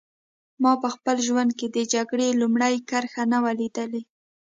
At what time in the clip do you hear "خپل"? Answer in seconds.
0.95-1.15